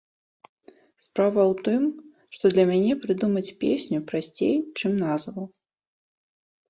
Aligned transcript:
Справа 1.05 1.41
ў 1.51 1.65
тым, 1.67 1.83
што 2.37 2.45
для 2.55 2.65
мяне 2.71 2.93
прыдумаць 3.03 3.47
песню 3.63 3.97
прасцей, 4.13 4.55
чым 4.83 4.91
назву. 5.07 5.43